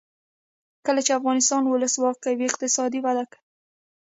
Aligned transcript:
کله 0.85 0.99
چې 1.05 1.17
افغانستان 1.19 1.61
کې 1.63 1.69
ولسواکي 1.71 2.33
وي 2.35 2.45
اقتصاد 2.49 2.91
وده 3.05 3.23
کوي. 3.31 3.41